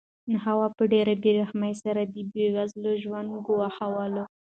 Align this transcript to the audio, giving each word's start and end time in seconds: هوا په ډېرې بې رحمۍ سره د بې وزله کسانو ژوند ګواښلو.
هوا 0.43 0.67
په 0.77 0.83
ډېرې 0.93 1.15
بې 1.23 1.31
رحمۍ 1.41 1.73
سره 1.83 2.01
د 2.13 2.15
بې 2.31 2.45
وزله 2.55 2.91
کسانو 2.93 2.99
ژوند 3.03 3.29
ګواښلو. 3.47 4.23